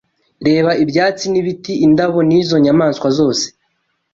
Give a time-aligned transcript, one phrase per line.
[0.47, 3.45] Reba ibyatsi n’ibiti, indabo n’izo nyamaswa zose